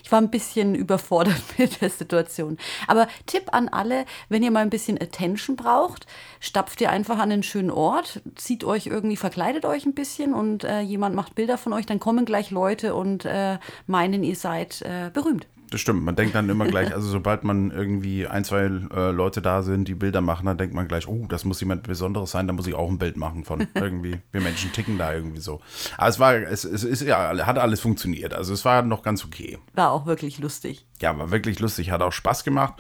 [0.02, 2.56] Ich war ein bisschen überfordert mit der Situation.
[2.86, 6.06] Aber Tipp an alle, wenn ihr mal ein bisschen Attention braucht,
[6.40, 10.64] stapft ihr einfach an einen schönen Ort, zieht euch irgendwie, verkleidet euch ein bisschen und
[10.64, 14.80] äh, jemand macht Bilder von euch, dann kommen gleich Leute und äh, meinen, ihr seid
[14.80, 15.46] äh, berühmt.
[15.74, 16.04] Das stimmt.
[16.04, 19.88] Man denkt dann immer gleich, also sobald man irgendwie ein, zwei äh, Leute da sind,
[19.88, 22.68] die Bilder machen, dann denkt man gleich, oh, das muss jemand Besonderes sein, da muss
[22.68, 24.20] ich auch ein Bild machen von irgendwie.
[24.30, 25.60] Wir Menschen ticken da irgendwie so.
[25.96, 28.34] Aber es war, es, es ist ja, hat alles funktioniert.
[28.34, 29.58] Also es war noch ganz okay.
[29.74, 30.86] War auch wirklich lustig.
[31.00, 32.74] Ja, war wirklich lustig, hat auch Spaß gemacht.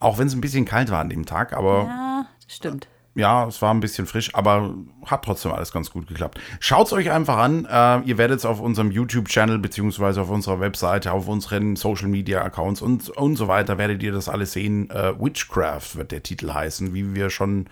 [0.00, 2.88] Auch wenn es ein bisschen kalt war an dem Tag, aber Ja, stimmt.
[3.16, 4.72] Ja, es war ein bisschen frisch, aber
[5.04, 6.38] hat trotzdem alles ganz gut geklappt.
[6.60, 7.64] Schaut es euch einfach an.
[7.64, 13.08] Äh, ihr werdet es auf unserem YouTube-Channel beziehungsweise auf unserer Webseite, auf unseren Social-Media-Accounts und,
[13.10, 14.90] und so weiter, werdet ihr das alles sehen.
[14.90, 17.66] Äh, Witchcraft wird der Titel heißen, wie wir schon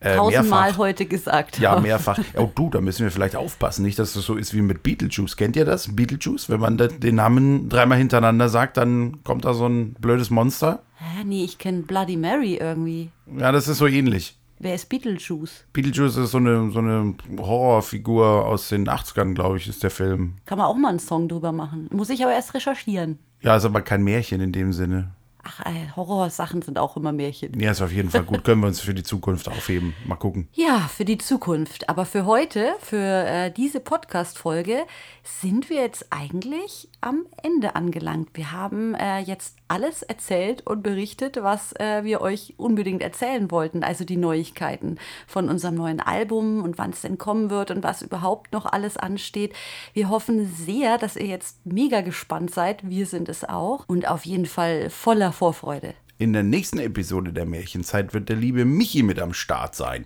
[0.00, 0.78] äh, Tausendmal mehrfach...
[0.78, 1.82] heute gesagt Ja, haben.
[1.82, 2.18] mehrfach.
[2.36, 3.82] Oh, du, da müssen wir vielleicht aufpassen.
[3.84, 5.36] Nicht, dass es so ist wie mit Beetlejuice.
[5.36, 5.94] Kennt ihr das?
[5.94, 6.48] Beetlejuice?
[6.48, 10.82] Wenn man de- den Namen dreimal hintereinander sagt, dann kommt da so ein blödes Monster.
[10.96, 13.10] Hä, nee, ich kenne Bloody Mary irgendwie.
[13.36, 14.36] Ja, das ist so ähnlich.
[14.62, 15.64] Wer ist Beetlejuice?
[15.72, 20.34] Beetlejuice ist so eine, so eine Horrorfigur aus den 80ern, glaube ich, ist der Film.
[20.44, 21.88] Kann man auch mal einen Song drüber machen.
[21.90, 23.18] Muss ich aber erst recherchieren.
[23.40, 25.12] Ja, ist aber kein Märchen in dem Sinne.
[25.42, 25.64] Ach,
[25.96, 27.58] Horrorsachen sind auch immer Märchen.
[27.58, 28.44] Ja, ist auf jeden Fall gut.
[28.44, 29.94] Können wir uns für die Zukunft aufheben.
[30.06, 30.48] Mal gucken.
[30.60, 31.88] Ja, für die Zukunft.
[31.88, 34.84] Aber für heute, für äh, diese Podcast-Folge,
[35.22, 38.28] sind wir jetzt eigentlich am Ende angelangt.
[38.34, 43.82] Wir haben äh, jetzt alles erzählt und berichtet, was äh, wir euch unbedingt erzählen wollten.
[43.82, 48.02] Also die Neuigkeiten von unserem neuen Album und wann es denn kommen wird und was
[48.02, 49.54] überhaupt noch alles ansteht.
[49.94, 52.88] Wir hoffen sehr, dass ihr jetzt mega gespannt seid.
[52.88, 53.84] Wir sind es auch.
[53.86, 55.94] Und auf jeden Fall voller Vorfreude.
[56.18, 60.04] In der nächsten Episode der Märchenzeit wird der liebe Michi mit am Start sein.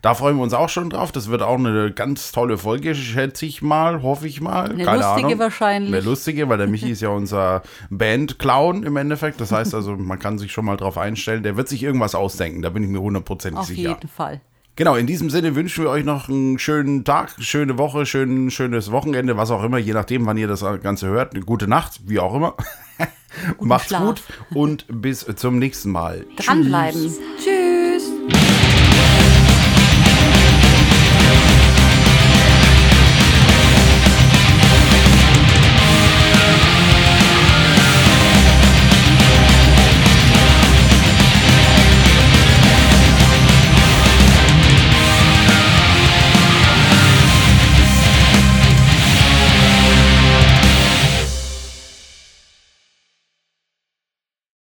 [0.00, 1.12] Da freuen wir uns auch schon drauf.
[1.12, 4.70] Das wird auch eine ganz tolle Folge, schätze ich mal, hoffe ich mal.
[4.70, 5.38] Eine Keine lustige Ahnung.
[5.38, 5.94] wahrscheinlich.
[5.94, 9.40] Eine lustige, weil der Michi ist ja unser Band-Clown im Endeffekt.
[9.40, 11.42] Das heißt also, man kann sich schon mal drauf einstellen.
[11.44, 13.90] Der wird sich irgendwas ausdenken, da bin ich mir hundertprozentig Auf sicher.
[13.90, 14.40] jeden Fall.
[14.74, 18.90] Genau, in diesem Sinne wünschen wir euch noch einen schönen Tag, schöne Woche, schön, schönes
[18.90, 21.34] Wochenende, was auch immer, je nachdem, wann ihr das Ganze hört.
[21.34, 22.56] Eine gute Nacht, wie auch immer.
[23.60, 24.02] Macht's Schlaf.
[24.02, 24.22] gut
[24.54, 26.24] und bis zum nächsten Mal.
[26.36, 27.12] Dranbleiben.
[27.36, 27.61] Tschüss.